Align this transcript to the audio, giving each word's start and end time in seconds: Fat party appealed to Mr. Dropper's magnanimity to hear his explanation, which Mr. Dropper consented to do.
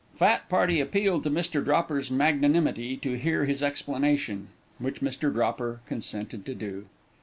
Fat 0.17 0.49
party 0.49 0.79
appealed 0.79 1.21
to 1.21 1.29
Mr. 1.29 1.63
Dropper's 1.63 2.09
magnanimity 2.09 2.97
to 2.97 3.19
hear 3.19 3.45
his 3.45 3.61
explanation, 3.61 4.47
which 4.79 4.99
Mr. 4.99 5.31
Dropper 5.31 5.81
consented 5.85 6.43
to 6.43 6.55
do. 6.55 6.85